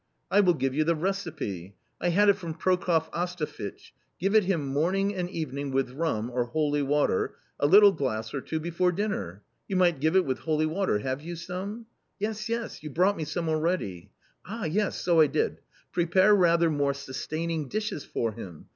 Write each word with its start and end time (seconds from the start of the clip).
I 0.31 0.39
will 0.39 0.55
give 0.55 0.73
you 0.73 0.83
the 0.83 0.95
receipt; 0.95 1.75
I 2.01 2.09
had 2.09 2.27
it 2.27 2.33
from 2.35 2.55
Prokoff 2.55 3.07
Astafich; 3.13 3.93
give 4.19 4.33
it 4.33 4.45
him 4.45 4.65
morning 4.65 5.13
and 5.13 5.29
evening 5.29 5.69
with 5.69 5.95
mm 5.95 6.27
or 6.31 6.45
holy 6.45 6.81
water, 6.81 7.35
a 7.59 7.67
little 7.67 7.91
glass 7.91 8.33
or 8.33 8.41
two, 8.41 8.59
before 8.59 8.91
dinner. 8.91 9.43
You 9.67 9.75
might 9.75 9.99
give 9.99 10.15
it 10.15 10.25
with 10.25 10.39
holy 10.39 10.65
water, 10.65 10.97
have 10.97 11.21
you 11.21 11.35
some?"" 11.35 11.85
Yes, 12.19 12.49
yes; 12.49 12.81
you 12.81 12.89
brought 12.89 13.15
me 13.15 13.25
some 13.25 13.47
already.' 13.47 14.09
"Ah, 14.43 14.65
yes, 14.65 14.99
so 14.99 15.19
I 15.21 15.27
did. 15.27 15.59
Prepare 15.91 16.33
rather 16.35 16.71
more 16.71 16.95
sustaining 16.95 17.67
dishes 17.67 18.03
for 18.03 18.31
him. 18.31 18.69